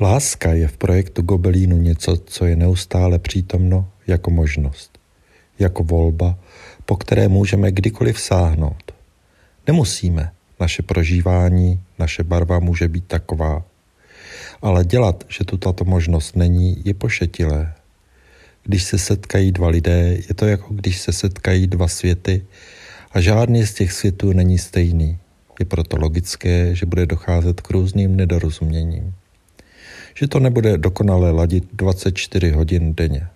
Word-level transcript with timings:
Láska 0.00 0.52
je 0.52 0.68
v 0.68 0.76
projektu 0.76 1.22
Gobelínu 1.22 1.76
něco, 1.76 2.16
co 2.16 2.46
je 2.46 2.56
neustále 2.56 3.18
přítomno 3.18 3.88
jako 4.06 4.30
možnost, 4.30 4.98
jako 5.58 5.82
volba, 5.82 6.38
po 6.84 6.96
které 6.96 7.28
můžeme 7.28 7.72
kdykoliv 7.72 8.20
sáhnout. 8.20 8.92
Nemusíme, 9.66 10.30
naše 10.60 10.82
prožívání, 10.82 11.80
naše 11.98 12.22
barva 12.22 12.58
může 12.58 12.88
být 12.88 13.04
taková. 13.06 13.64
Ale 14.62 14.84
dělat, 14.84 15.24
že 15.28 15.44
tu 15.44 15.56
tato 15.56 15.84
možnost 15.84 16.36
není, 16.36 16.82
je 16.84 16.94
pošetilé. 16.94 17.74
Když 18.64 18.84
se 18.84 18.98
setkají 18.98 19.52
dva 19.52 19.68
lidé, 19.68 20.18
je 20.28 20.34
to 20.34 20.46
jako 20.46 20.74
když 20.74 21.00
se 21.00 21.12
setkají 21.12 21.66
dva 21.66 21.88
světy 21.88 22.46
a 23.12 23.20
žádný 23.20 23.66
z 23.66 23.74
těch 23.74 23.92
světů 23.92 24.32
není 24.32 24.58
stejný. 24.58 25.18
Je 25.60 25.66
proto 25.66 25.96
logické, 25.96 26.74
že 26.74 26.86
bude 26.86 27.06
docházet 27.06 27.60
k 27.60 27.70
různým 27.70 28.16
nedorozuměním. 28.16 29.14
Že 30.18 30.28
to 30.28 30.40
nebude 30.40 30.78
dokonale 30.78 31.30
ladit 31.30 31.64
24 31.72 32.50
hodin 32.50 32.94
denně. 32.94 33.28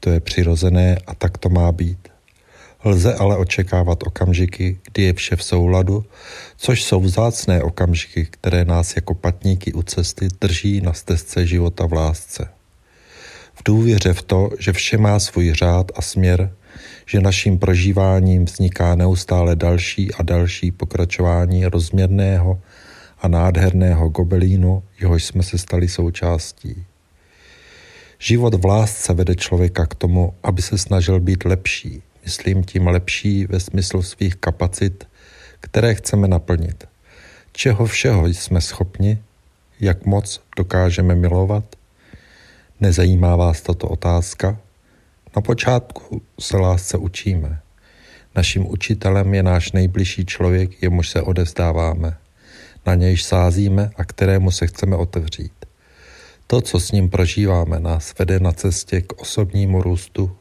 To 0.00 0.10
je 0.10 0.20
přirozené 0.20 0.98
a 1.06 1.14
tak 1.14 1.38
to 1.38 1.48
má 1.48 1.72
být. 1.72 2.08
Lze 2.84 3.14
ale 3.14 3.36
očekávat 3.36 4.02
okamžiky, 4.02 4.78
kdy 4.92 5.02
je 5.02 5.12
vše 5.12 5.36
v 5.36 5.44
souladu, 5.44 6.04
což 6.56 6.82
jsou 6.82 7.00
vzácné 7.00 7.62
okamžiky, 7.62 8.26
které 8.30 8.64
nás 8.64 8.96
jako 8.96 9.14
patníky 9.14 9.72
u 9.72 9.82
cesty 9.82 10.28
drží 10.40 10.80
na 10.80 10.92
stezce 10.92 11.46
života 11.46 11.86
v 11.86 11.92
lásce. 11.92 12.48
V 13.54 13.62
důvěře 13.64 14.12
v 14.12 14.22
to, 14.22 14.50
že 14.58 14.72
vše 14.72 14.98
má 14.98 15.18
svůj 15.18 15.52
řád 15.52 15.92
a 15.96 16.02
směr, 16.02 16.52
že 17.06 17.20
naším 17.20 17.58
prožíváním 17.58 18.44
vzniká 18.44 18.94
neustále 18.94 19.56
další 19.56 20.14
a 20.14 20.22
další 20.22 20.70
pokračování 20.70 21.66
rozměrného 21.66 22.60
a 23.24 23.28
nádherného 23.28 24.08
gobelínu, 24.08 24.82
jehož 25.00 25.24
jsme 25.24 25.42
se 25.42 25.58
stali 25.58 25.88
součástí. 25.88 26.84
Život 28.18 28.54
v 28.54 28.64
lásce 28.64 29.14
vede 29.14 29.34
člověka 29.34 29.86
k 29.86 29.94
tomu, 29.94 30.34
aby 30.42 30.62
se 30.62 30.78
snažil 30.78 31.20
být 31.20 31.44
lepší, 31.44 32.02
myslím 32.24 32.64
tím 32.64 32.86
lepší 32.86 33.46
ve 33.46 33.60
smyslu 33.60 34.02
svých 34.02 34.36
kapacit, 34.36 35.08
které 35.60 35.94
chceme 35.94 36.28
naplnit. 36.28 36.84
Čeho 37.52 37.86
všeho 37.86 38.26
jsme 38.26 38.60
schopni, 38.60 39.18
jak 39.80 40.06
moc 40.06 40.40
dokážeme 40.56 41.14
milovat? 41.14 41.64
Nezajímá 42.80 43.36
vás 43.36 43.60
tato 43.60 43.88
otázka? 43.88 44.58
Na 45.36 45.42
počátku 45.42 46.22
se 46.40 46.56
lásce 46.56 46.98
učíme. 46.98 47.60
Naším 48.36 48.70
učitelem 48.70 49.34
je 49.34 49.42
náš 49.42 49.72
nejbližší 49.72 50.26
člověk, 50.26 50.82
jemuž 50.82 51.08
se 51.08 51.22
odezdáváme, 51.22 52.16
na 52.86 52.94
nějž 52.94 53.24
sázíme 53.24 53.90
a 53.96 54.04
kterému 54.04 54.50
se 54.50 54.66
chceme 54.66 54.96
otevřít. 54.96 55.52
To, 56.46 56.60
co 56.60 56.80
s 56.80 56.92
ním 56.92 57.10
prožíváme, 57.10 57.80
nás 57.80 58.14
vede 58.18 58.40
na 58.40 58.52
cestě 58.52 59.00
k 59.00 59.20
osobnímu 59.20 59.82
růstu, 59.82 60.36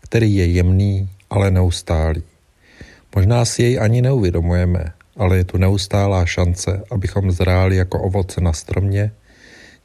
který 0.00 0.34
je 0.34 0.46
jemný, 0.46 1.08
ale 1.30 1.50
neustálý. 1.50 2.22
Možná 3.14 3.44
si 3.44 3.62
jej 3.62 3.80
ani 3.80 4.02
neuvědomujeme, 4.02 4.92
ale 5.16 5.36
je 5.36 5.44
tu 5.44 5.58
neustálá 5.58 6.26
šance, 6.26 6.82
abychom 6.90 7.30
zráli 7.30 7.76
jako 7.76 8.02
ovoce 8.02 8.40
na 8.40 8.52
stromě, 8.52 9.12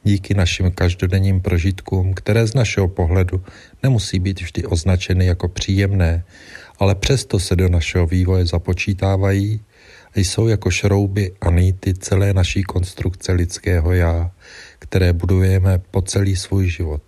díky 0.04 0.34
našim 0.34 0.70
každodenním 0.70 1.40
prožitkům, 1.40 2.14
které 2.14 2.46
z 2.46 2.54
našeho 2.54 2.88
pohledu 2.88 3.44
nemusí 3.82 4.18
být 4.18 4.40
vždy 4.40 4.64
označeny 4.64 5.26
jako 5.26 5.48
příjemné, 5.48 6.24
ale 6.78 6.94
přesto 6.94 7.38
se 7.38 7.56
do 7.56 7.68
našeho 7.68 8.06
vývoje 8.06 8.46
započítávají 8.46 9.60
jsou 10.14 10.48
jako 10.48 10.70
šrouby 10.70 11.32
a 11.40 11.50
nýty 11.50 11.94
celé 11.94 12.34
naší 12.34 12.62
konstrukce 12.62 13.32
lidského 13.32 13.92
já, 13.92 14.30
které 14.78 15.12
budujeme 15.12 15.80
po 15.90 16.02
celý 16.02 16.36
svůj 16.36 16.68
život. 16.68 17.02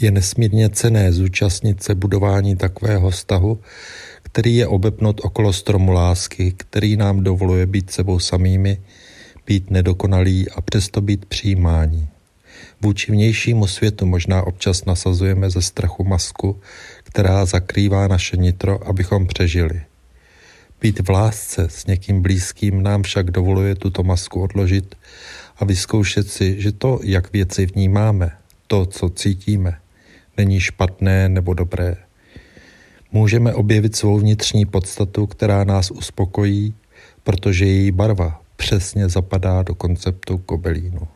Je 0.00 0.10
nesmírně 0.10 0.70
cené 0.70 1.12
zúčastnit 1.12 1.82
se 1.82 1.94
budování 1.94 2.56
takového 2.56 3.10
vztahu, 3.10 3.60
který 4.22 4.56
je 4.56 4.66
obepnut 4.66 5.20
okolo 5.24 5.52
stromu 5.52 5.92
lásky, 5.92 6.54
který 6.56 6.96
nám 6.96 7.24
dovoluje 7.24 7.66
být 7.66 7.90
sebou 7.90 8.18
samými, 8.18 8.80
být 9.46 9.70
nedokonalý 9.70 10.50
a 10.50 10.60
přesto 10.60 11.00
být 11.00 11.24
přijímání. 11.24 12.08
Vůči 12.80 13.12
vnějšímu 13.12 13.66
světu 13.66 14.06
možná 14.06 14.42
občas 14.42 14.84
nasazujeme 14.84 15.50
ze 15.50 15.62
strachu 15.62 16.04
masku, 16.04 16.60
která 17.02 17.44
zakrývá 17.44 18.08
naše 18.08 18.36
nitro, 18.36 18.88
abychom 18.88 19.26
přežili. 19.26 19.82
Být 20.82 21.00
v 21.06 21.10
lásce 21.10 21.68
s 21.68 21.86
někým 21.86 22.22
blízkým 22.22 22.82
nám 22.82 23.02
však 23.02 23.30
dovoluje 23.30 23.74
tuto 23.74 24.02
masku 24.02 24.42
odložit 24.42 24.94
a 25.56 25.64
vyzkoušet 25.64 26.28
si, 26.28 26.60
že 26.60 26.72
to, 26.72 27.00
jak 27.02 27.32
věci 27.32 27.66
vnímáme, 27.66 28.30
to, 28.66 28.86
co 28.86 29.08
cítíme, 29.08 29.78
není 30.36 30.60
špatné 30.60 31.28
nebo 31.28 31.54
dobré. 31.54 31.96
Můžeme 33.12 33.54
objevit 33.54 33.96
svou 33.96 34.18
vnitřní 34.18 34.66
podstatu, 34.66 35.26
která 35.26 35.64
nás 35.64 35.90
uspokojí, 35.90 36.74
protože 37.24 37.66
její 37.66 37.90
barva 37.90 38.42
přesně 38.56 39.08
zapadá 39.08 39.62
do 39.62 39.74
konceptu 39.74 40.38
kobelínu. 40.38 41.08